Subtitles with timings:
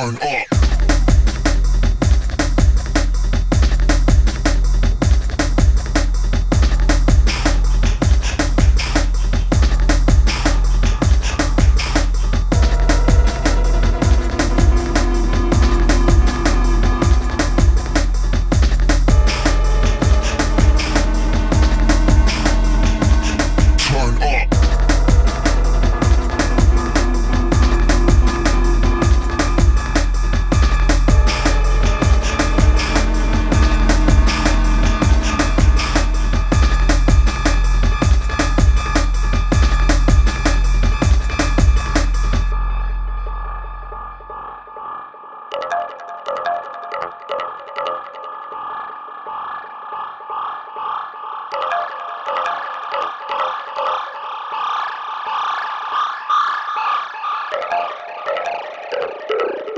[0.00, 0.49] Turn up.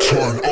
[0.00, 0.51] Turn